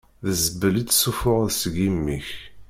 D 0.25 0.25
zzbel 0.37 0.73
i 0.77 0.83
d-tessuffuɣeḍ 0.83 1.49
seg 1.61 1.75
yimi-k. 1.83 2.27